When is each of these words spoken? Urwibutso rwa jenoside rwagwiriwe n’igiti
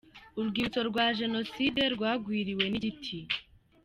Urwibutso 0.39 0.79
rwa 0.89 1.05
jenoside 1.19 1.81
rwagwiriwe 1.95 2.65
n’igiti 2.71 3.17